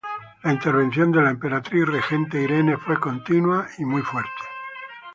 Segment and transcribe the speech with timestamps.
[0.41, 4.31] La intervención de la emperatriz regente Irene fue continua y fuerte.